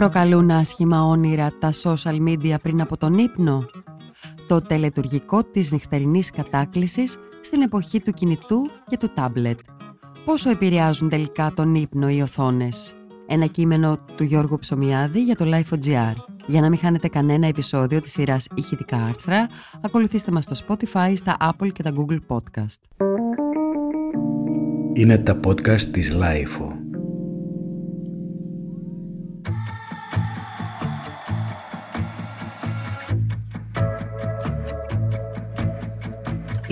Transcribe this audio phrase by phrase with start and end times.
[0.00, 3.64] Προκαλούν άσχημα όνειρα τα social media πριν από τον ύπνο;
[4.48, 9.58] Το τελετουργικό της νυχτερινής κατάκλησης στην εποχή του κινητού και του τάμπλετ.
[10.24, 12.94] Πόσο επηρεάζουν τελικά τον ύπνο οι οθόνες;
[13.26, 16.14] Ένα κείμενο του Γιώργου Ψωμιάδη για το Life.gr.
[16.46, 19.46] Για να μην χάνετε κανένα επεισόδιο της σειράς ηχητικά άρθρα,
[19.80, 23.08] ακολουθήστε μας στο Spotify, στα Apple και τα Google Podcast.
[24.92, 26.79] Είναι τα podcast της Life.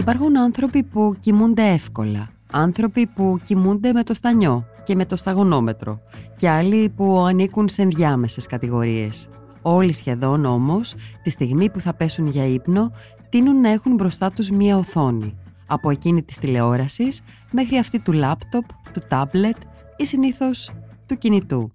[0.09, 6.01] Υπάρχουν άνθρωποι που κοιμούνται εύκολα, άνθρωποι που κοιμούνται με το στανιό και με το σταγονόμετρο
[6.37, 9.29] και άλλοι που ανήκουν σε ενδιάμεσες κατηγορίες.
[9.63, 12.93] Όλοι σχεδόν όμως, τη στιγμή που θα πέσουν για ύπνο,
[13.29, 15.35] τείνουν να έχουν μπροστά τους μία οθόνη,
[15.67, 17.21] από εκείνη της τηλεόρασης
[17.51, 19.57] μέχρι αυτή του λάπτοπ, του τάμπλετ
[19.97, 20.71] ή συνήθως
[21.07, 21.73] του κινητού.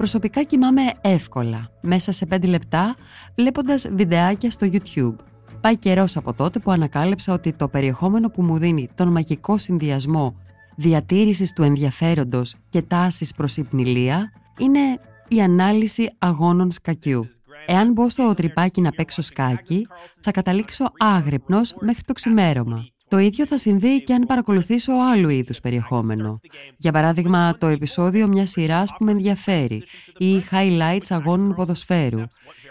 [0.00, 2.96] Προσωπικά κοιμάμαι εύκολα, μέσα σε 5 λεπτά,
[3.34, 5.14] βλέποντας βιντεάκια στο YouTube.
[5.60, 10.36] Πάει καιρός από τότε που ανακάλυψα ότι το περιεχόμενο που μου δίνει τον μαγικό συνδυασμό
[10.76, 14.80] διατήρησης του ενδιαφέροντος και τάσης προς υπνηλία είναι
[15.28, 17.26] η ανάλυση αγώνων σκακιού.
[17.66, 19.86] Εάν μπω στο τρυπάκι να παίξω σκάκι,
[20.20, 22.84] θα καταλήξω άγρυπνος μέχρι το ξημέρωμα.
[23.10, 26.40] Το ίδιο θα συμβεί και αν παρακολουθήσω άλλου είδους περιεχόμενο.
[26.76, 29.82] Για παράδειγμα, το επεισόδιο μιας σειράς που με ενδιαφέρει,
[30.18, 32.20] ή highlights αγώνων ποδοσφαίρου,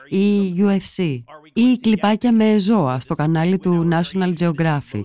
[0.10, 1.24] ή UFC,
[1.54, 5.04] ή κλιπάκια με ζώα στο κανάλι του National Geographic.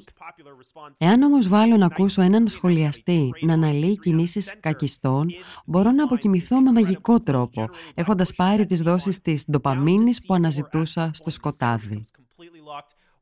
[0.98, 5.26] Εάν όμως βάλω να ακούσω έναν σχολιαστή να αναλύει κινήσεις κακιστών,
[5.64, 11.30] μπορώ να αποκοιμηθώ με μαγικό τρόπο, έχοντας πάρει τις δόσεις της ντοπαμίνης που αναζητούσα στο
[11.30, 12.04] σκοτάδι.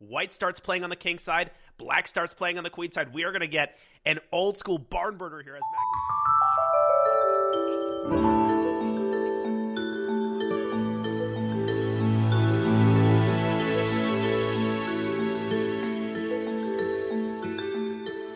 [0.02, 3.08] White starts playing on the king side, black starts playing on the queen side.
[3.14, 3.70] We are going to get
[4.06, 6.18] an old school barn burner here as Magnus.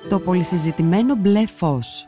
[0.09, 2.07] Το πολυσυζητημένο μπλε φως.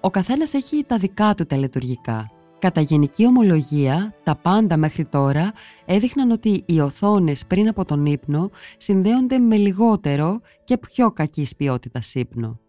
[0.00, 2.30] Ο καθένας έχει τα δικά του τελετουργικά.
[2.61, 5.51] Κατά γενική ομολογία, τα πάντα μέχρι τώρα
[5.85, 12.15] έδειχναν ότι οι οθόνες πριν από τον ύπνο συνδέονται με λιγότερο και πιο κακής ποιότητας
[12.15, 12.59] ύπνο.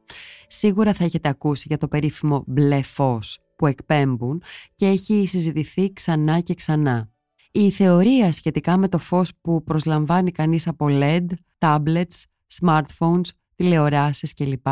[0.47, 4.43] Σίγουρα θα έχετε ακούσει για το περίφημο μπλε φως που εκπέμπουν
[4.75, 7.11] και έχει συζητηθεί ξανά και ξανά.
[7.51, 11.27] Η θεωρία σχετικά με το φως που προσλαμβάνει κανείς από LED,
[11.59, 12.23] tablets,
[12.61, 14.67] smartphones, τηλεοράσεις κλπ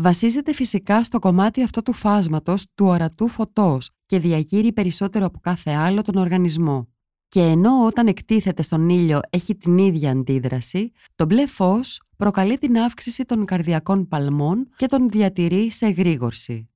[0.00, 5.70] βασίζεται φυσικά στο κομμάτι αυτό του φάσματος του ορατού φωτός και διακύρει περισσότερο από κάθε
[5.70, 6.88] άλλο τον οργανισμό.
[7.28, 12.78] Και ενώ όταν εκτίθεται στον ήλιο έχει την ίδια αντίδραση, το μπλε φως προκαλεί την
[12.78, 16.68] αύξηση των καρδιακών παλμών και τον διατηρεί σε εγρήγορση.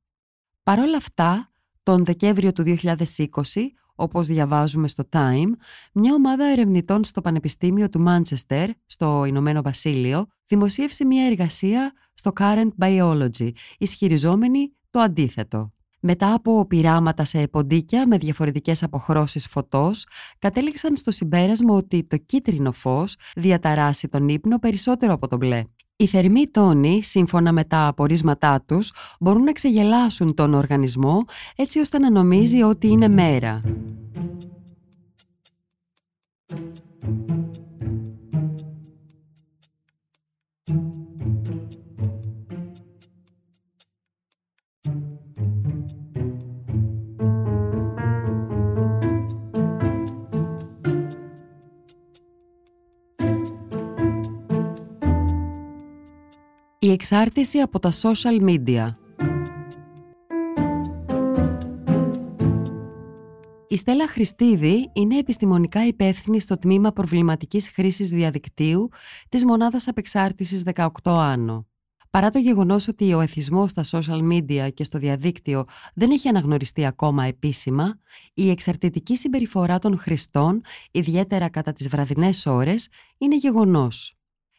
[0.63, 1.53] Παρ' όλα αυτά,
[1.83, 2.95] τον Δεκέμβριο του 2020,
[3.95, 5.51] όπως διαβάζουμε στο Time,
[5.93, 12.85] μια ομάδα ερευνητών στο Πανεπιστήμιο του Μάντσεστερ, στο Ηνωμένο Βασίλειο, δημοσίευσε μια εργασία στο Current
[12.85, 15.73] Biology, ισχυριζόμενη το αντίθετο.
[16.01, 20.07] Μετά από πειράματα σε ποντίκια με διαφορετικές αποχρώσεις φωτός,
[20.39, 25.63] κατέληξαν στο συμπέρασμα ότι το κίτρινο φως διαταράσει τον ύπνο περισσότερο από το μπλε.
[25.97, 31.25] Οι θερμοί τόνοι, σύμφωνα με τα απορίσματά τους, μπορούν να ξεγελάσουν τον οργανισμό
[31.57, 33.61] έτσι ώστε να νομίζει ότι είναι μέρα.
[40.65, 41.02] Η
[57.03, 58.93] εξάρτηση από τα social media
[63.69, 68.89] Η Στέλλα Χριστίδη είναι επιστημονικά υπεύθυνη στο τμήμα προβληματικής χρήσης διαδικτύου
[69.29, 71.67] της Μονάδας Απεξάρτησης 18 Άνω.
[72.11, 76.85] Παρά το γεγονός ότι ο εθισμός στα social media και στο διαδίκτυο δεν έχει αναγνωριστεί
[76.87, 77.99] ακόμα επίσημα,
[78.35, 80.61] η εξαρτητική συμπεριφορά των χρηστών,
[80.91, 82.89] ιδιαίτερα κατά τις βραδινές ώρες,
[83.19, 84.15] είναι γεγονός.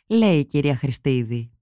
[0.08, 1.53] Λέει η κυρία Χριστίδη.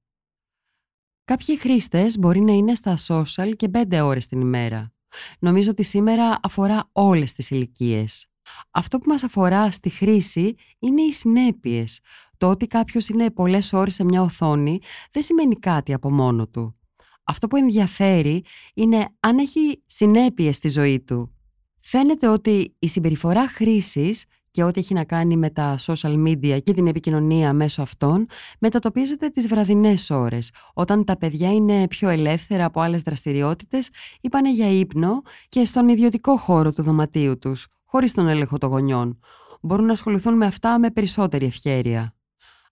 [1.25, 4.93] Κάποιοι χρήστες μπορεί να είναι στα social και 5 ώρες την ημέρα.
[5.39, 8.25] Νομίζω ότι σήμερα αφορά όλες τις ηλικίες.
[8.71, 11.99] Αυτό που μας αφορά στη χρήση είναι οι συνέπειες.
[12.37, 14.79] Το ότι κάποιος είναι πολλές ώρες σε μια οθόνη
[15.11, 16.75] δεν σημαίνει κάτι από μόνο του.
[17.23, 21.35] Αυτό που ενδιαφέρει είναι αν έχει συνέπειες στη ζωή του.
[21.81, 26.73] Φαίνεται ότι η συμπεριφορά χρήσης και ό,τι έχει να κάνει με τα social media και
[26.73, 28.25] την επικοινωνία μέσω αυτών
[28.59, 33.89] μετατοπίζεται τις βραδινές ώρες, όταν τα παιδιά είναι πιο ελεύθερα από άλλες δραστηριότητες
[34.21, 38.69] ή πάνε για ύπνο και στον ιδιωτικό χώρο του δωματίου τους, χωρίς τον έλεγχο των
[38.69, 39.19] γονιών.
[39.61, 42.15] Μπορούν να ασχοληθούν με αυτά με περισσότερη ευχέρεια.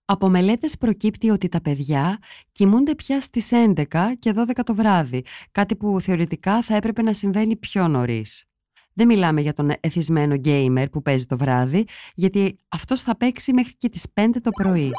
[0.04, 2.18] Από μελέτες προκύπτει ότι τα παιδιά
[2.52, 3.84] κοιμούνται πια στις 11
[4.18, 8.49] και 12 το βράδυ, κάτι που θεωρητικά θα έπρεπε να συμβαίνει πιο νωρίς.
[8.94, 11.84] Δεν μιλάμε για τον εθισμένο γκέιμερ που παίζει το βράδυ,
[12.14, 14.90] γιατί αυτός θα παίξει μέχρι και τις 5 το πρωί.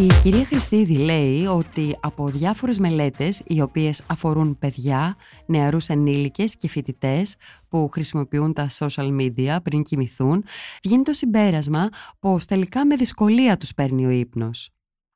[0.00, 5.16] Η κυρία Χριστίδη λέει ότι από διάφορες μελέτες οι οποίες αφορούν παιδιά,
[5.46, 7.36] νεαρούς ενήλικες και φοιτητές
[7.68, 10.44] που χρησιμοποιούν τα social media πριν κοιμηθούν,
[10.82, 11.88] βγαίνει το συμπέρασμα
[12.18, 14.70] πως τελικά με δυσκολία τους παίρνει ο ύπνος.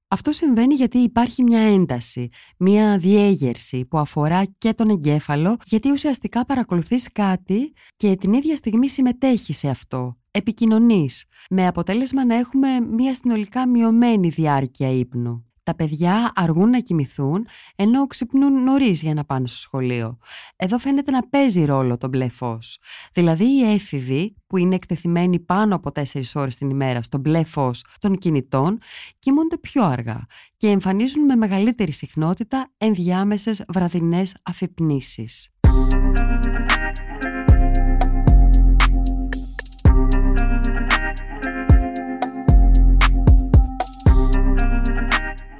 [0.09, 2.29] Αυτό συμβαίνει γιατί υπάρχει μια ένταση,
[2.59, 8.89] μια διέγερση που αφορά και τον εγκέφαλο γιατί ουσιαστικά παρακολουθείς κάτι και την ίδια στιγμή
[8.89, 15.45] συμμετέχει σε αυτό επικοινωνείς, με αποτέλεσμα να έχουμε μια συνολικά μειωμένη διάρκεια ύπνου.
[15.63, 17.47] Τα παιδιά αργούν να κοιμηθούν
[17.77, 20.19] ενώ ξυπνούν νωρίς για να πάνε στο σχολείο.
[20.57, 22.79] Εδώ φαίνεται να παίζει ρόλο το μπλε φως.
[23.13, 26.03] Δηλαδή οι έφηβοι που είναι εκτεθειμένοι πάνω από 4
[26.35, 28.79] ώρες την ημέρα στο μπλε φως των κινητών
[29.19, 30.27] κοιμούνται πιο αργά
[30.57, 35.49] και εμφανίζουν με μεγαλύτερη συχνότητα ενδιάμεσες βραδινές αφυπνήσεις.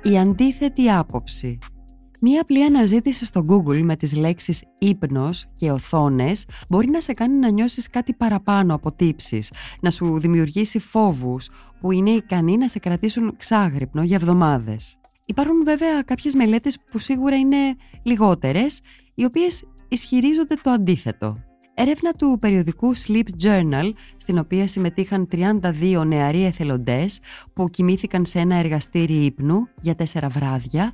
[0.07, 1.59] Η αντίθετη άποψη.
[2.21, 7.39] Μία απλή αναζήτηση στο Google με τις λέξεις ύπνος και οθόνες μπορεί να σε κάνει
[7.39, 11.49] να νιώσεις κάτι παραπάνω από τύψεις, να σου δημιουργήσει φόβους
[11.81, 14.97] που είναι ικανοί να σε κρατήσουν ξάγρυπνο για εβδομάδες.
[15.27, 18.81] Υπάρχουν βέβαια κάποιες μελέτες που σίγουρα είναι λιγότερες,
[19.15, 21.44] οι οποίες ισχυρίζονται το αντίθετο.
[21.77, 27.21] Έρευνα του περιοδικού Sleep Journal, στην οποία συμμετείχαν 32 νεαροί εθελοντές
[27.55, 30.93] που κοιμήθηκαν σε ένα εργαστήρι ύπνου για τέσσερα βράδια,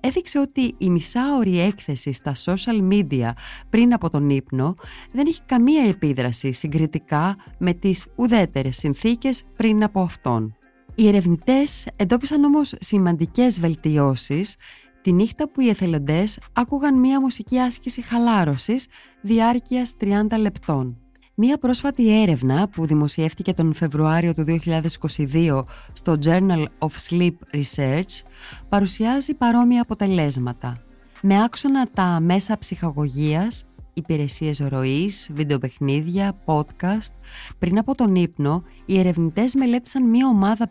[0.00, 3.30] έδειξε ότι η μισάωρη έκθεση στα social media
[3.70, 4.74] πριν από τον ύπνο
[5.12, 10.56] δεν έχει καμία επίδραση συγκριτικά με τις ουδέτερες συνθήκες πριν από αυτόν.
[10.94, 14.56] Οι ερευνητές εντόπισαν όμως σημαντικές βελτιώσεις
[15.02, 18.86] Τη νύχτα που οι εθελοντές άκουγαν μία μουσική άσκηση χαλάρωσης
[19.20, 20.96] διάρκειας 30 λεπτών.
[21.34, 25.62] Μία πρόσφατη έρευνα που δημοσιεύτηκε τον Φεβρουάριο του 2022
[25.92, 28.22] στο Journal of Sleep Research
[28.68, 30.82] παρουσιάζει παρόμοια αποτελέσματα.
[31.22, 37.12] Με άξονα τα μέσα ψυχαγωγίας, υπηρεσίες ροής, βιντεοπαιχνίδια, podcast.
[37.58, 40.70] Πριν από τον ύπνο, οι ερευνητές μελέτησαν μία ομάδα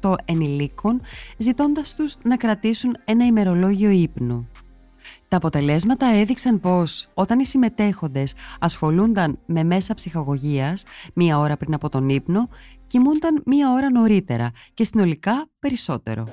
[0.00, 1.00] 58 ενηλίκων,
[1.38, 4.48] ζητώντας τους να κρατήσουν ένα ημερολόγιο ύπνου.
[5.28, 10.82] Τα αποτελέσματα έδειξαν πως όταν οι συμμετέχοντες ασχολούνταν με μέσα ψυχαγωγίας
[11.14, 12.48] μία ώρα πριν από τον ύπνο,
[12.86, 16.28] κοιμούνταν μία ώρα νωρίτερα και συνολικά περισσότερο.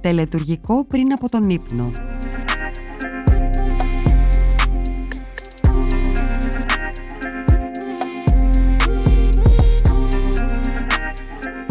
[0.00, 1.92] Τελετουργικό πριν από τον ύπνο.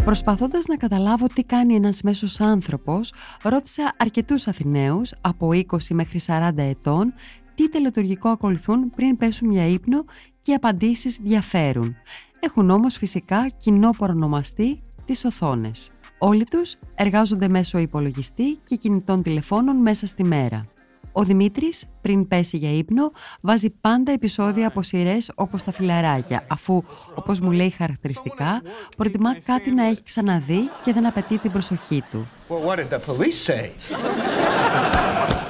[0.06, 6.52] Προσπαθώντας να καταλάβω τι κάνει ένας μέσος άνθρωπος, ρώτησα αρκετούς Αθηναίους από 20 μέχρι 40
[6.58, 7.14] ετών
[7.56, 10.06] τι τελετουργικό ακολουθούν πριν πέσουν για ύπνο
[10.42, 11.96] και οι απαντήσεις διαφέρουν.
[12.40, 15.92] Έχουν όμως φυσικά κοινό προνομαστή τις οθόνες.
[16.20, 20.66] Όλοι τους εργάζονται μέσω υπολογιστή και κινητών τηλεφώνων μέσα στη μέρα.
[21.12, 23.12] Ο Δημήτρης, πριν πέσει για ύπνο,
[23.42, 26.84] βάζει πάντα επεισόδια από σειρές όπως τα φιλαράκια, αφού,
[27.16, 28.62] όπως μου λέει χαρακτηριστικά,
[28.98, 32.28] προτιμά κάτι να έχει ξαναδεί και δεν απαιτεί την προσοχή του.
[32.50, 33.72] what did the police say?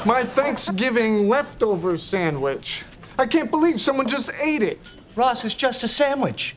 [0.06, 2.68] My Thanksgiving leftover sandwich.
[3.24, 4.82] I can't believe someone just ate it.
[5.16, 6.56] Ross, it's just a sandwich.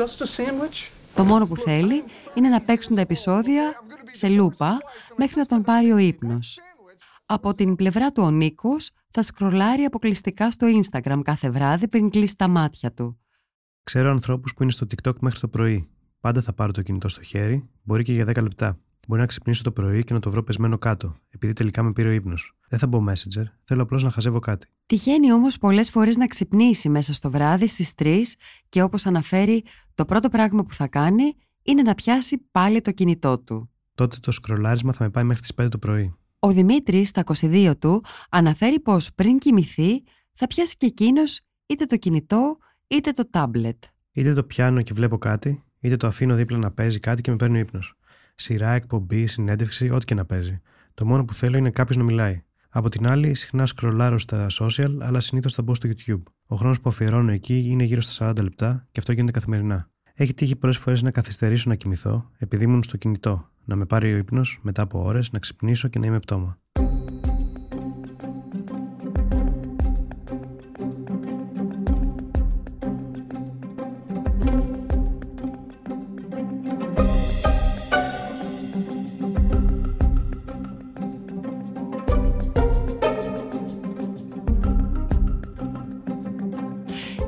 [0.00, 0.78] Just a sandwich?
[1.14, 2.04] Το μόνο που θέλει
[2.34, 3.72] είναι να παίξουν τα επεισόδια
[4.10, 4.78] σε λούπα
[5.16, 6.58] μέχρι να τον πάρει ο ύπνος.
[7.26, 12.36] Από την πλευρά του ο Νίκος θα σκρολάρει αποκλειστικά στο Instagram κάθε βράδυ πριν κλείσει
[12.36, 13.18] τα μάτια του.
[13.82, 15.88] Ξέρω ανθρώπους που είναι στο TikTok μέχρι το πρωί.
[16.20, 18.78] Πάντα θα πάρω το κινητό στο χέρι, μπορεί και για 10 λεπτά.
[19.08, 22.08] Μπορεί να ξυπνήσω το πρωί και να το βρω πεσμένο κάτω, επειδή τελικά με πήρε
[22.08, 22.56] ο ύπνος.
[22.68, 24.66] Δεν θα μπω Messenger, θέλω απλώς να χαζεύω κάτι.
[24.86, 28.22] Τυχαίνει όμως πολλές φορές να ξυπνήσει μέσα στο βράδυ στις 3
[28.68, 33.38] και όπως αναφέρει, το πρώτο πράγμα που θα κάνει είναι να πιάσει πάλι το κινητό
[33.38, 33.70] του.
[33.94, 36.14] Τότε το σκρολάρισμα θα με πάει μέχρι τις 5 το πρωί.
[36.38, 41.96] Ο Δημήτρης, στα 22 του, αναφέρει πως πριν κοιμηθεί θα πιάσει και εκείνος είτε το
[41.96, 42.56] κινητό
[42.86, 43.84] είτε το τάμπλετ.
[44.12, 47.36] Είτε το πιάνω και βλέπω κάτι, είτε το αφήνω δίπλα να παίζει κάτι και με
[47.36, 47.94] παίρνει ο ύπνος.
[48.34, 50.60] Σειρά, εκπομπή, συνέντευξη, ό,τι και να παίζει.
[50.94, 52.42] Το μόνο που θέλω είναι κάποιος να μιλάει.
[52.68, 56.22] Από την άλλη, συχνά σκρολάρω στα social, αλλά συνήθως θα μπω στο YouTube.
[56.46, 59.88] Ο χρόνος που αφιερώνω εκεί είναι γύρω στα 40 λεπτά και αυτό γίνεται καθημερινά.
[60.14, 64.12] Έχει τύχει πολλές φορές να καθυστερήσω να κοιμηθώ επειδή ήμουν στο κινητό, να με πάρει
[64.12, 66.58] ο ύπνος μετά από ώρες, να ξυπνήσω και να είμαι πτώμα.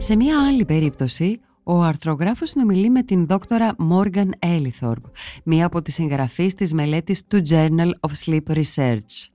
[0.07, 5.11] Σε μία άλλη περίπτωση, ο αρθρογράφος συνομιλεί με την δόκτωρα Morgan Ellithorpe,
[5.45, 9.29] μία από τις συγγραφείς της μελέτης του Journal of Sleep Research.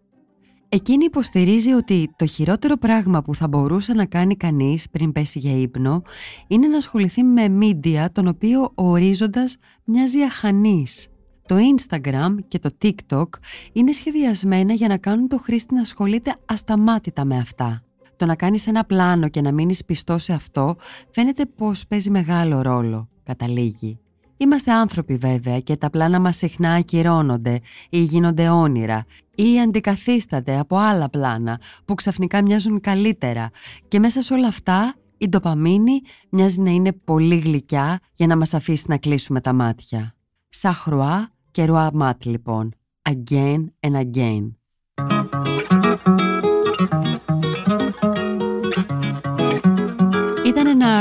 [0.69, 5.57] Εκείνη υποστηρίζει ότι το χειρότερο πράγμα που θα μπορούσε να κάνει κανείς πριν πέσει για
[5.57, 6.01] ύπνο
[6.47, 11.07] είναι να ασχοληθεί με μίντια τον οποίο ο ορίζοντας μοιάζει αχανής.
[11.45, 13.29] Το Instagram και το TikTok
[13.73, 17.83] είναι σχεδιασμένα για να κάνουν το χρήστη να ασχολείται ασταμάτητα με αυτά.
[18.21, 20.75] Το να κάνεις ένα πλάνο και να μείνεις πιστό σε αυτό
[21.09, 23.99] φαίνεται πως παίζει μεγάλο ρόλο, καταλήγει.
[24.37, 27.59] Είμαστε άνθρωποι βέβαια και τα πλάνα μας συχνά ακυρώνονται
[27.89, 33.49] ή γίνονται όνειρα ή αντικαθίστανται από άλλα πλάνα που ξαφνικά μοιάζουν καλύτερα
[33.87, 38.53] και μέσα σε όλα αυτά η ντοπαμίνη μοιάζει να είναι πολύ γλυκιά για να μας
[38.53, 40.15] αφήσει να κλείσουμε τα μάτια.
[40.49, 42.73] Σαχρουά και ρουά μάτ λοιπόν.
[43.09, 44.51] Again and again.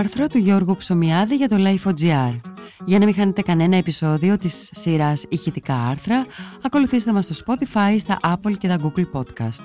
[0.00, 2.37] Άρθρο του Γιώργου Ψωμιάδη για το Life.gr.
[2.85, 6.26] Για να μην χάνετε κανένα επεισόδιο της σειράς ηχητικά άρθρα,
[6.62, 9.64] ακολουθήστε μας στο Spotify, στα Apple και τα Google Podcast.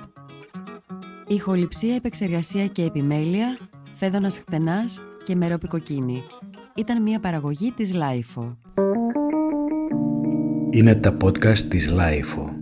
[1.27, 3.57] Ηχοληψία, επεξεργασία και επιμέλεια,
[3.93, 6.23] φέδωνας χτενάς και μερόπικοκίνη.
[6.75, 8.55] Ήταν μια παραγωγή της Lifeo.
[10.69, 12.54] Είναι τα podcast της Lifeo.